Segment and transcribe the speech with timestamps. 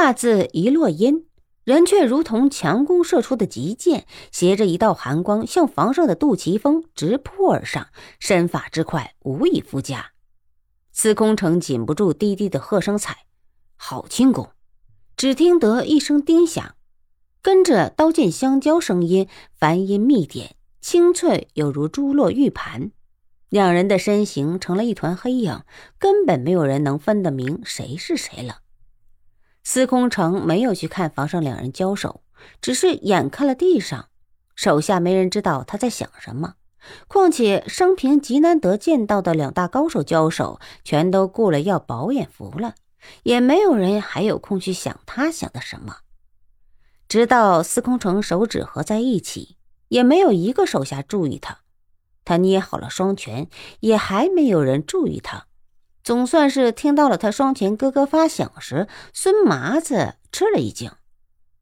[0.00, 1.26] 话字一落音，
[1.64, 7.88] 人却如同强弓射出的急箭，携着一道寒光向房上的杜琪峰直扑而上，
[8.20, 10.12] 身法之快无以复加。
[10.92, 13.24] 司空城禁不住低低的喝声彩
[13.74, 14.50] ：“好轻功！”
[15.18, 16.76] 只听得一声叮响，
[17.42, 19.26] 跟着刀剑相交声音，
[19.58, 22.92] 梵音密点，清脆有如珠落玉盘。
[23.48, 25.62] 两人的身形成了一团黑影，
[25.98, 28.58] 根本没有人能分得明谁是谁了。
[29.70, 32.22] 司空城没有去看房上两人交手，
[32.62, 34.08] 只是眼看了地上，
[34.56, 36.54] 手下没人知道他在想什么。
[37.06, 42.76] 况且生平极难得见到的两大高手交手，全都顾了要饱眼福了，
[43.24, 45.96] 也没有人还有空去想他想的什么。
[47.06, 51.58] 直到司空城手指合在一起，也没有一个手下注意他。
[52.24, 53.50] 他捏好了双拳，
[53.80, 55.47] 也还没有人注意他。
[56.08, 60.90] 总算是听到了他双拳咯咯发响时，孙麻子吃了一惊：“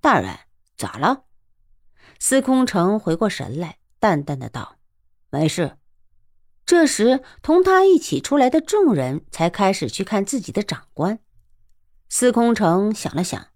[0.00, 0.34] 大人，
[0.78, 1.24] 咋了？”
[2.18, 4.76] 司空城回过神来，淡淡的道
[5.28, 5.76] ：“没事。”
[6.64, 11.18] 这时，同他一起出来的众人才开始去看自己的长官。
[12.08, 13.48] 司空城想了想：“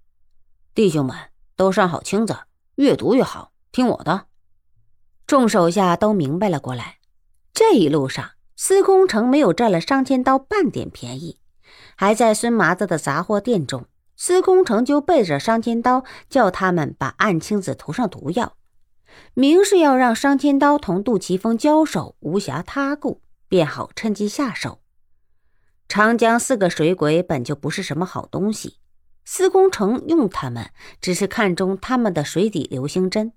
[0.74, 1.16] 弟兄们
[1.56, 2.40] 都上好青子，
[2.74, 4.26] 越读越好，听我的。”
[5.26, 6.98] 众手下都明白了过来。
[7.54, 11.38] 这一路上，司空城没有占了商千刀半点便宜。
[11.96, 18.56] 还在孙麻子的杂货店中，司空城就背着商千刀，叫他们把暗青子涂上毒药，
[19.34, 24.80] 明是要让商千刀同杜琪峰交手，无暇他顾，便好趁机下手。
[25.88, 28.78] 长江四个水鬼本就不是什么好东西，
[29.24, 33.32] 司空城用他们，只是看中他们的水底流星针。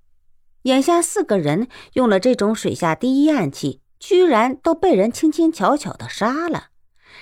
[0.64, 6.68] 眼下四个人用了这种水下第一暗器，居然都被人轻轻巧巧的杀了。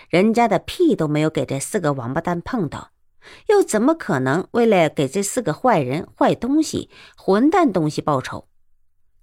[0.09, 2.91] 人家的屁都没有给这四个王八蛋碰到，
[3.47, 8.47] 又怎么可能为了给这四个坏人、坏东西、混蛋东西报仇？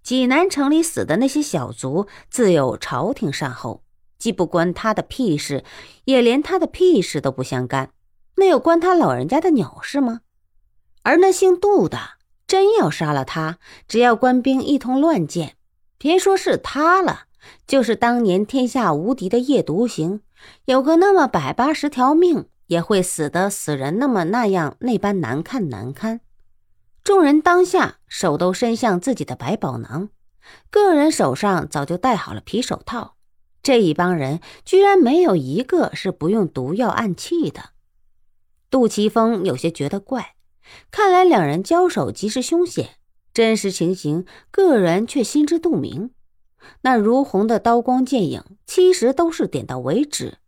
[0.03, 3.85] 济南城里死的那些小卒，自有朝廷善后，
[4.19, 5.65] 既不关他的屁事，
[6.05, 7.91] 也连他的屁事都不相干，
[8.37, 10.23] 那有关他老人家的鸟事吗？
[11.03, 11.99] 而那姓杜的。
[12.45, 15.57] 真要杀了他，只要官兵一通乱箭，
[15.97, 17.23] 别说是他了，
[17.67, 20.21] 就是当年天下无敌的夜独行，
[20.65, 26.21] 有个那么百八十条命，也会死的死人那么那样那般难看难堪。
[27.05, 30.11] 众人当下手都伸向自己的百宝囊，
[30.71, 33.17] 个人手上早就戴好了皮手套。
[33.63, 37.71] 这一帮人居然没有一个是不用毒药暗器的。
[38.71, 40.35] 杜琪峰有些觉得怪。
[40.91, 42.97] 看来两人交手极是凶险，
[43.35, 46.11] 真实情形个人却心知肚明。
[46.83, 50.39] 那如虹的刀光剑影，其实都是点到为止，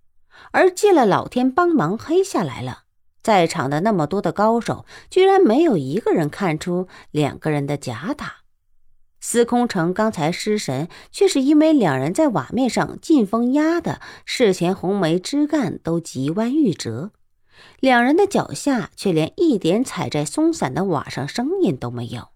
[0.52, 2.84] 而借了老天帮忙黑下来了。
[3.22, 8.44] 在场的那么多的高手，居然没有一个人看出两个人的假打。
[9.18, 17.12] 司空城刚才失神，却是因为两人在瓦面上劲风压的，事前红梅枝干都急弯欲折。
[17.80, 22.33] 两人的脚下却连一点踩在松散的瓦上声音都没有。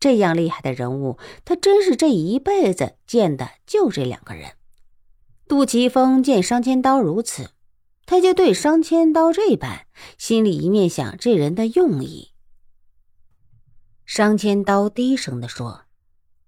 [0.00, 4.54] 这样厉害的人物，他真是这一辈子见的就这两个人。
[5.46, 7.50] 杜琪峰见商千刀如此，
[8.06, 12.32] 他就对商千刀这般，心里一面想这人的用意。
[14.06, 15.82] 商千刀低声的说：“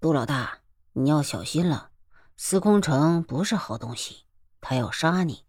[0.00, 0.60] 杜老大，
[0.94, 1.90] 你要小心了，
[2.36, 4.24] 司空城不是好东西，
[4.60, 5.44] 他要杀你。”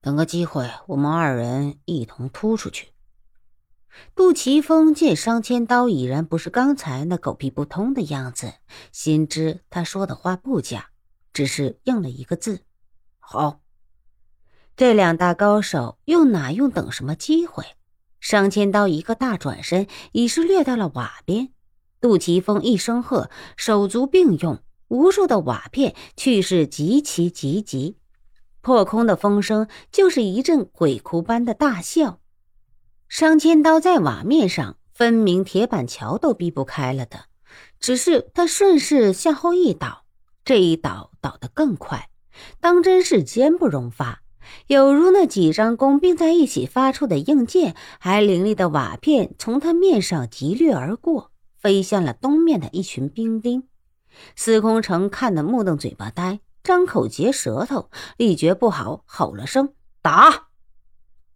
[0.00, 2.93] 等个机会，我们二人一同突出去。
[4.14, 8.54] 杜琪峰见商千刀已然不是刚才那狗屁不通的样子，
[8.92, 10.90] 心知他说的话不假，
[11.32, 12.60] 只是应了一个字
[13.18, 13.60] ：“好。”
[14.76, 17.64] 这两大高手又哪用等什么机会？
[18.18, 21.50] 商千刀一个大转身，已是掠到了瓦边。
[22.00, 27.98] 杜琪峰一声喝，手足并用，无数的瓦片去势极其急急。
[28.60, 32.20] 破空的风声就是一阵鬼哭般的大笑。
[33.14, 37.26] 商千刀在瓦面上，分明铁板桥都避不开了的，
[37.78, 40.02] 只是他顺势向后一倒，
[40.44, 42.08] 这一倒倒得更快，
[42.58, 44.22] 当真是坚不容发，
[44.66, 53.68] 有如那几张弓并在一起发出的硬箭，还凌厉的瓦片从他面上急掠而过，飞向了东面的一群兵丁。
[54.34, 56.40] 司空城看得目瞪嘴巴呆。
[56.64, 59.72] 张口结舌头，力觉不好，吼了声
[60.02, 60.43] ：“打！”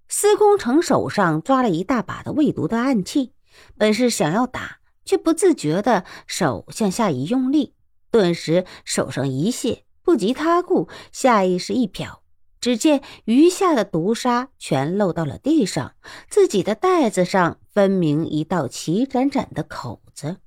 [0.08, 3.32] 司空城手上抓了一大把的未毒的暗器，
[3.76, 7.74] 本是想要打，却不自觉的手向下一用力，
[8.10, 12.20] 顿时手上一泄，不及他顾，下意识一瞟，
[12.60, 15.92] 只见余下的毒沙全漏到了地上，
[16.28, 20.38] 自己的袋子上分明一道齐展展的口子。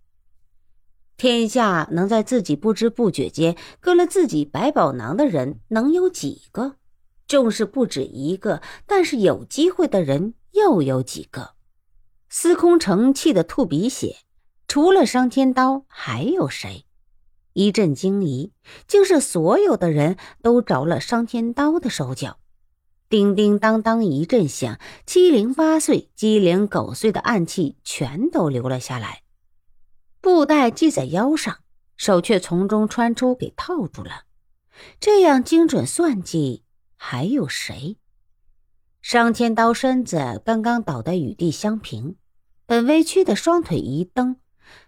[1.17, 6.77] 天下能在自己不知不觉间割了自己百宝囊的人，能有几个？
[7.31, 11.51] 纵是不止一个，但是有机会的人又有几个？
[12.27, 14.17] 司空城气得吐鼻血，
[14.67, 16.83] 除了商天刀，还有谁？
[17.53, 18.51] 一阵惊疑，
[18.85, 22.37] 竟是所有的人都着了商天刀的手脚。
[23.07, 29.23] 叮叮当当一阵响，七零八碎、鸡零狗碎的暗器全都流了下来。
[30.19, 31.59] 布袋系在腰上，
[31.95, 34.23] 手却从中穿出，给套住了。
[34.99, 36.65] 这样精准算计，
[37.03, 37.97] 还有谁？
[39.01, 42.15] 商天刀身子刚刚倒在雨地相平，
[42.67, 44.37] 本微屈的双腿一蹬。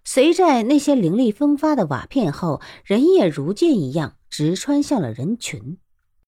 [0.05, 5.79] 随在那些凌厉风发的瓦片后，人也如箭一样直穿向了人群。